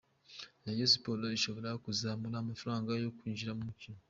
Rayon 0.63 0.89
Sports 0.93 1.25
ishobora 1.37 1.69
kuzamura 1.85 2.35
amafaranga 2.39 2.89
yo 3.03 3.09
kwinjira 3.17 3.55
ku 3.57 3.63
mukino. 3.69 3.99